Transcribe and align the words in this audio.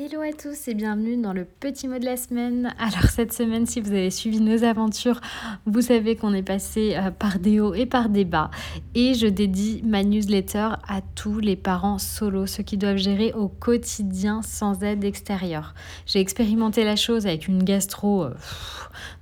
Hello 0.00 0.20
à 0.20 0.32
tous 0.32 0.68
et 0.68 0.74
bienvenue 0.74 1.16
dans 1.16 1.32
le 1.32 1.44
petit 1.44 1.88
mot 1.88 1.98
de 1.98 2.04
la 2.04 2.16
semaine. 2.16 2.72
Alors 2.78 3.10
cette 3.10 3.32
semaine, 3.32 3.66
si 3.66 3.80
vous 3.80 3.90
avez 3.90 4.10
suivi 4.10 4.40
nos 4.40 4.62
aventures, 4.62 5.20
vous 5.66 5.80
savez 5.80 6.14
qu'on 6.14 6.32
est 6.34 6.44
passé 6.44 6.94
euh, 6.94 7.10
par 7.10 7.40
des 7.40 7.58
hauts 7.58 7.74
et 7.74 7.84
par 7.84 8.08
des 8.08 8.24
bas. 8.24 8.52
Et 8.94 9.14
je 9.14 9.26
dédie 9.26 9.82
ma 9.84 10.04
newsletter 10.04 10.68
à 10.86 11.00
tous 11.16 11.40
les 11.40 11.56
parents 11.56 11.98
solo, 11.98 12.46
ceux 12.46 12.62
qui 12.62 12.76
doivent 12.76 12.98
gérer 12.98 13.32
au 13.32 13.48
quotidien 13.48 14.40
sans 14.42 14.84
aide 14.84 15.02
extérieure. 15.02 15.74
J'ai 16.06 16.20
expérimenté 16.20 16.84
la 16.84 16.94
chose 16.94 17.26
avec 17.26 17.48
une 17.48 17.64
gastro 17.64 18.22
euh, 18.22 18.34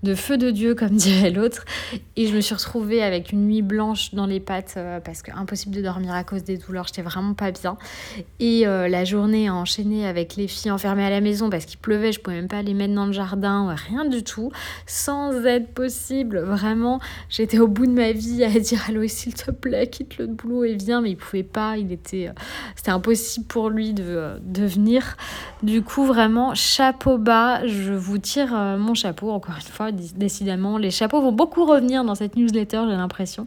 de 0.02 0.14
feu 0.14 0.36
de 0.36 0.50
Dieu, 0.50 0.74
comme 0.74 0.90
dirait 0.94 1.30
l'autre. 1.30 1.64
Et 2.16 2.26
je 2.26 2.36
me 2.36 2.42
suis 2.42 2.54
retrouvée 2.54 3.02
avec 3.02 3.32
une 3.32 3.46
nuit 3.46 3.62
blanche 3.62 4.12
dans 4.12 4.26
les 4.26 4.40
pattes 4.40 4.74
euh, 4.76 5.00
parce 5.00 5.22
que 5.22 5.32
impossible 5.32 5.74
de 5.74 5.80
dormir 5.80 6.12
à 6.12 6.22
cause 6.22 6.44
des 6.44 6.58
douleurs. 6.58 6.86
J'étais 6.86 7.00
vraiment 7.00 7.32
pas 7.32 7.50
bien. 7.50 7.78
Et 8.40 8.64
la 8.66 9.04
journée 9.04 9.48
enchaînée 9.48 10.06
avec 10.06 10.36
les 10.36 10.48
filles 10.48 10.65
enfermée 10.70 11.04
à 11.04 11.10
la 11.10 11.20
maison 11.20 11.50
parce 11.50 11.64
qu'il 11.64 11.78
pleuvait, 11.78 12.12
je 12.12 12.20
pouvais 12.20 12.36
même 12.36 12.48
pas 12.48 12.62
les 12.62 12.74
mettre 12.74 12.94
dans 12.94 13.06
le 13.06 13.12
jardin, 13.12 13.74
rien 13.74 14.04
du 14.04 14.22
tout, 14.22 14.50
sans 14.86 15.44
aide 15.44 15.68
possible. 15.68 16.40
Vraiment, 16.40 17.00
j'étais 17.28 17.58
au 17.58 17.68
bout 17.68 17.86
de 17.86 17.92
ma 17.92 18.12
vie 18.12 18.44
à 18.44 18.50
dire 18.50 18.82
à 18.88 18.92
Loïs, 18.92 19.12
s'il 19.12 19.34
te 19.34 19.50
plaît, 19.50 19.88
quitte 19.88 20.18
le 20.18 20.26
boulot 20.26 20.64
et 20.64 20.74
viens, 20.74 21.00
mais 21.00 21.10
il 21.10 21.16
pouvait 21.16 21.42
pas, 21.42 21.76
il 21.76 21.92
était, 21.92 22.28
euh, 22.28 22.32
c'était 22.74 22.90
impossible 22.90 23.46
pour 23.46 23.70
lui 23.70 23.92
de, 23.92 24.04
euh, 24.04 24.38
de 24.42 24.64
venir. 24.64 25.16
Du 25.62 25.82
coup, 25.82 26.04
vraiment, 26.04 26.54
chapeau 26.54 27.18
bas, 27.18 27.66
je 27.66 27.92
vous 27.92 28.18
tire 28.18 28.54
euh, 28.54 28.76
mon 28.76 28.94
chapeau, 28.94 29.30
encore 29.30 29.56
une 29.56 29.72
fois, 29.72 29.92
décidément. 29.92 30.78
Les 30.78 30.90
chapeaux 30.90 31.20
vont 31.20 31.32
beaucoup 31.32 31.64
revenir 31.64 32.04
dans 32.04 32.14
cette 32.14 32.36
newsletter, 32.36 32.82
j'ai 32.88 32.96
l'impression. 32.96 33.46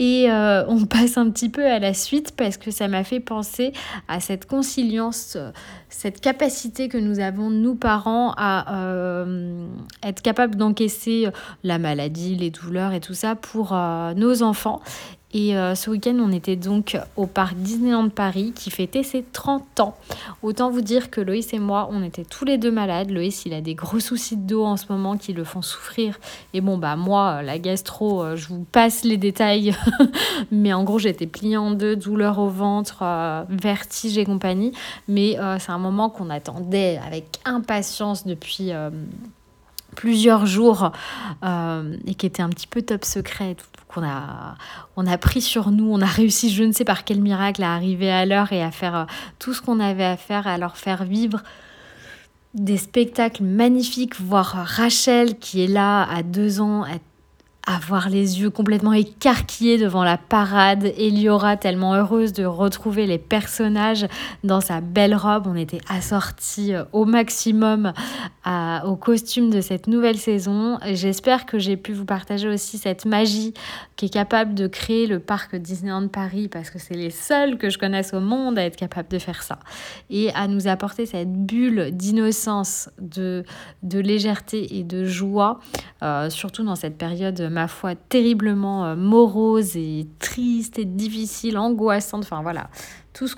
Et 0.00 0.30
euh, 0.30 0.64
on 0.66 0.86
passe 0.86 1.18
un 1.18 1.30
petit 1.30 1.50
peu 1.50 1.64
à 1.64 1.78
la 1.78 1.94
suite 1.94 2.32
parce 2.36 2.56
que 2.56 2.72
ça 2.72 2.88
m'a 2.88 3.04
fait 3.04 3.20
penser 3.20 3.72
à 4.08 4.18
cette 4.18 4.46
conciliance, 4.46 5.36
cette 5.90 6.20
capacité 6.20 6.88
que 6.88 6.98
nous 6.98 7.20
avons, 7.20 7.50
nous 7.50 7.76
parents, 7.76 8.32
à 8.36 8.74
euh, 8.82 9.66
être 10.02 10.22
capables 10.22 10.56
d'encaisser 10.56 11.28
la 11.62 11.78
maladie, 11.78 12.34
les 12.34 12.50
douleurs 12.50 12.94
et 12.94 13.00
tout 13.00 13.14
ça 13.14 13.36
pour 13.36 13.74
euh, 13.74 14.14
nos 14.14 14.42
enfants. 14.42 14.80
Et 15.32 15.56
euh, 15.56 15.76
ce 15.76 15.90
week-end, 15.90 16.16
on 16.20 16.32
était 16.32 16.56
donc 16.56 16.98
au 17.16 17.26
parc 17.26 17.54
Disneyland 17.54 18.08
Paris 18.08 18.52
qui 18.54 18.70
fêtait 18.70 19.04
ses 19.04 19.22
30 19.22 19.80
ans. 19.80 19.96
Autant 20.42 20.70
vous 20.70 20.80
dire 20.80 21.08
que 21.10 21.20
Loïs 21.20 21.52
et 21.52 21.60
moi, 21.60 21.88
on 21.92 22.02
était 22.02 22.24
tous 22.24 22.44
les 22.44 22.58
deux 22.58 22.72
malades. 22.72 23.10
Loïs, 23.10 23.46
il 23.46 23.54
a 23.54 23.60
des 23.60 23.74
gros 23.74 24.00
soucis 24.00 24.36
de 24.36 24.46
dos 24.46 24.64
en 24.64 24.76
ce 24.76 24.86
moment 24.88 25.16
qui 25.16 25.32
le 25.32 25.44
font 25.44 25.62
souffrir. 25.62 26.18
Et 26.52 26.60
bon, 26.60 26.78
bah 26.78 26.96
moi, 26.96 27.42
la 27.42 27.60
gastro, 27.60 28.22
euh, 28.22 28.36
je 28.36 28.48
vous 28.48 28.64
passe 28.72 29.04
les 29.04 29.18
détails. 29.18 29.76
Mais 30.50 30.72
en 30.72 30.82
gros, 30.82 30.98
j'étais 30.98 31.28
pliée 31.28 31.56
en 31.56 31.70
deux, 31.70 31.94
douleur 31.94 32.40
au 32.40 32.48
ventre, 32.48 32.98
euh, 33.02 33.44
vertige 33.48 34.18
et 34.18 34.24
compagnie. 34.24 34.72
Mais 35.06 35.36
c'est 35.58 35.70
un 35.70 35.78
moment 35.78 36.10
qu'on 36.10 36.30
attendait 36.30 36.98
avec 37.04 37.38
impatience 37.44 38.26
depuis 38.26 38.72
plusieurs 39.94 40.46
jours 40.46 40.92
euh, 41.44 41.96
et 42.06 42.14
qui 42.14 42.26
était 42.26 42.42
un 42.42 42.48
petit 42.48 42.66
peu 42.66 42.82
top 42.82 43.04
secret. 43.04 43.56
qu'on 43.88 44.02
a, 44.02 44.56
on 44.96 45.06
a 45.06 45.18
pris 45.18 45.40
sur 45.40 45.70
nous, 45.70 45.90
on 45.90 46.00
a 46.00 46.06
réussi, 46.20 46.50
je 46.50 46.64
ne 46.64 46.72
sais 46.72 46.84
par 46.84 47.04
quel 47.04 47.20
miracle, 47.20 47.62
à 47.62 47.74
arriver 47.74 48.10
à 48.10 48.26
l'heure 48.26 48.52
et 48.52 48.62
à 48.62 48.70
faire 48.70 48.96
euh, 48.96 49.04
tout 49.38 49.54
ce 49.54 49.60
qu'on 49.60 49.80
avait 49.80 50.04
à 50.04 50.16
faire, 50.16 50.46
à 50.46 50.58
leur 50.58 50.76
faire 50.76 51.04
vivre 51.04 51.42
des 52.54 52.78
spectacles 52.78 53.44
magnifiques, 53.44 54.20
voir 54.20 54.64
Rachel 54.66 55.38
qui 55.38 55.62
est 55.62 55.68
là 55.68 56.02
à 56.02 56.22
deux 56.22 56.60
ans, 56.60 56.84
avoir 57.66 58.08
les 58.08 58.40
yeux 58.40 58.50
complètement 58.50 58.92
écarquillés 58.92 59.78
devant 59.78 60.04
la 60.04 60.16
parade. 60.16 60.92
Eliora, 60.96 61.56
tellement 61.56 61.94
heureuse 61.94 62.32
de 62.32 62.44
retrouver 62.44 63.06
les 63.06 63.18
personnages 63.18 64.06
dans 64.44 64.60
sa 64.60 64.80
belle 64.80 65.14
robe. 65.14 65.46
On 65.46 65.56
était 65.56 65.80
assortis 65.88 66.74
euh, 66.74 66.84
au 66.92 67.04
maximum 67.04 67.92
au 68.84 68.96
costume 68.96 69.50
de 69.50 69.60
cette 69.60 69.86
nouvelle 69.86 70.18
saison. 70.18 70.78
J'espère 70.84 71.46
que 71.46 71.58
j'ai 71.58 71.76
pu 71.76 71.92
vous 71.92 72.04
partager 72.04 72.48
aussi 72.48 72.78
cette 72.78 73.04
magie 73.04 73.54
qui 73.96 74.06
est 74.06 74.12
capable 74.12 74.54
de 74.54 74.66
créer 74.66 75.06
le 75.06 75.18
parc 75.18 75.54
Disneyland 75.56 76.08
Paris 76.08 76.48
parce 76.48 76.70
que 76.70 76.78
c'est 76.78 76.94
les 76.94 77.10
seuls 77.10 77.58
que 77.58 77.70
je 77.70 77.78
connaisse 77.78 78.14
au 78.14 78.20
monde 78.20 78.58
à 78.58 78.64
être 78.64 78.76
capable 78.76 79.08
de 79.08 79.18
faire 79.18 79.42
ça. 79.42 79.58
Et 80.08 80.32
à 80.34 80.48
nous 80.48 80.68
apporter 80.68 81.06
cette 81.06 81.32
bulle 81.32 81.90
d'innocence, 81.92 82.88
de, 83.00 83.44
de 83.82 83.98
légèreté 84.00 84.78
et 84.78 84.84
de 84.84 85.04
joie, 85.04 85.60
euh, 86.02 86.30
surtout 86.30 86.64
dans 86.64 86.76
cette 86.76 86.96
période 86.96 87.40
ma 87.50 87.68
foi, 87.68 87.94
terriblement 87.94 88.86
euh, 88.86 88.96
morose 88.96 89.76
et 89.76 90.06
triste 90.18 90.78
et 90.78 90.84
difficile, 90.84 91.58
angoissante. 91.58 92.22
Enfin 92.22 92.42
voilà, 92.42 92.70
tout 93.12 93.28
ce 93.28 93.36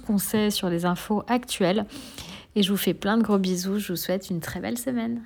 qu'on 0.00 0.18
sait 0.18 0.50
sur 0.50 0.68
les 0.68 0.84
infos 0.84 1.22
actuelles. 1.26 1.86
Et 2.56 2.62
je 2.62 2.70
vous 2.70 2.78
fais 2.78 2.94
plein 2.94 3.16
de 3.16 3.22
gros 3.22 3.38
bisous. 3.38 3.78
Je 3.78 3.92
vous 3.92 3.96
souhaite 3.96 4.30
une 4.30 4.40
très 4.40 4.60
belle 4.60 4.78
semaine. 4.78 5.22